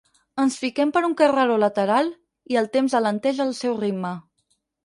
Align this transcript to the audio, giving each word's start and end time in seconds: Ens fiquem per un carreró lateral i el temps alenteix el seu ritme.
Ens 0.43 0.55
fiquem 0.61 0.93
per 0.95 1.03
un 1.09 1.13
carreró 1.19 1.59
lateral 1.65 2.11
i 2.55 2.59
el 2.63 2.71
temps 2.79 2.99
alenteix 3.01 3.47
el 3.49 3.55
seu 3.63 3.81
ritme. 3.85 4.17